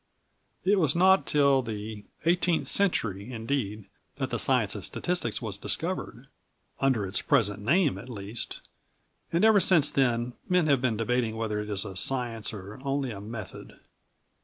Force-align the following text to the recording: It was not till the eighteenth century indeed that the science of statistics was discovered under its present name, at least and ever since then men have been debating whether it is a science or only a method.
It 0.65 0.79
was 0.79 0.95
not 0.95 1.27
till 1.27 1.61
the 1.61 2.05
eighteenth 2.25 2.67
century 2.67 3.31
indeed 3.31 3.85
that 4.15 4.31
the 4.31 4.39
science 4.39 4.73
of 4.73 4.83
statistics 4.83 5.43
was 5.43 5.59
discovered 5.59 6.25
under 6.79 7.05
its 7.05 7.21
present 7.21 7.61
name, 7.61 7.99
at 7.99 8.09
least 8.09 8.61
and 9.31 9.45
ever 9.45 9.59
since 9.59 9.91
then 9.91 10.33
men 10.49 10.65
have 10.65 10.81
been 10.81 10.97
debating 10.97 11.35
whether 11.35 11.59
it 11.59 11.69
is 11.69 11.85
a 11.85 11.95
science 11.95 12.51
or 12.51 12.81
only 12.83 13.11
a 13.11 13.21
method. 13.21 13.79